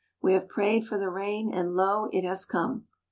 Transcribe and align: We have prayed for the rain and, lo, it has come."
We 0.19 0.33
have 0.33 0.49
prayed 0.49 0.85
for 0.87 0.97
the 0.97 1.09
rain 1.11 1.53
and, 1.53 1.75
lo, 1.75 2.09
it 2.11 2.23
has 2.23 2.43
come." 2.43 2.87